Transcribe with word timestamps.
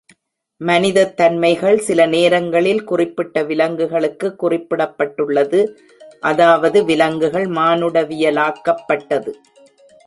மனிதத் 0.57 1.17
தன்மைகள் 1.17 1.77
சில 1.77 2.05
நேரங்களில் 2.05 2.83
குறிப்பிட்ட 2.83 3.43
விலங்குகளுக்கு 3.43 4.35
குறிப்படப்பட்டுள்ளது, 4.43 5.75
அதாவது, 6.19 6.85
விலங்குகள் 6.85 7.45
மானுடவியலாக்கப்பட்டது. 7.45 9.33